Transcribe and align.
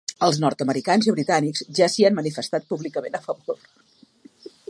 Els 0.27 0.37
nord-americans 0.43 1.09
i 1.09 1.13
britànics 1.17 1.61
ja 1.81 1.91
s’hi 1.95 2.07
han 2.09 2.17
manifestat 2.21 2.67
públicament 2.73 3.21
a 3.21 3.23
favor. 3.29 3.63